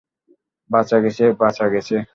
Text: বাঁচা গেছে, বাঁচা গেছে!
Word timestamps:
বাঁচা 0.69 0.97
গেছে, 1.03 1.23
বাঁচা 1.41 1.65
গেছে! 1.73 1.95